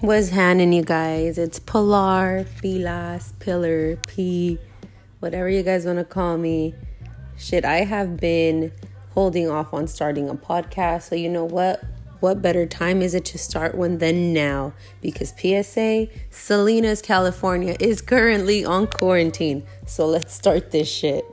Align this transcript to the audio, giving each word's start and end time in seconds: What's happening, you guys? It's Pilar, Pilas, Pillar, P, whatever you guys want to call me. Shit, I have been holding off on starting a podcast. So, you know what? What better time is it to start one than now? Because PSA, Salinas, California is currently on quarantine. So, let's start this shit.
What's 0.00 0.30
happening, 0.30 0.72
you 0.72 0.82
guys? 0.82 1.36
It's 1.36 1.58
Pilar, 1.58 2.46
Pilas, 2.62 3.38
Pillar, 3.38 3.96
P, 4.08 4.58
whatever 5.18 5.50
you 5.50 5.62
guys 5.62 5.84
want 5.84 5.98
to 5.98 6.06
call 6.06 6.38
me. 6.38 6.74
Shit, 7.36 7.66
I 7.66 7.84
have 7.84 8.16
been 8.16 8.72
holding 9.10 9.50
off 9.50 9.74
on 9.74 9.86
starting 9.86 10.30
a 10.30 10.34
podcast. 10.34 11.10
So, 11.10 11.16
you 11.16 11.28
know 11.28 11.44
what? 11.44 11.84
What 12.20 12.40
better 12.40 12.64
time 12.64 13.02
is 13.02 13.14
it 13.14 13.26
to 13.26 13.36
start 13.36 13.74
one 13.74 13.98
than 13.98 14.32
now? 14.32 14.72
Because 15.02 15.34
PSA, 15.38 16.08
Salinas, 16.30 17.02
California 17.02 17.76
is 17.78 18.00
currently 18.00 18.64
on 18.64 18.86
quarantine. 18.86 19.64
So, 19.84 20.06
let's 20.06 20.32
start 20.32 20.70
this 20.70 20.90
shit. 20.90 21.26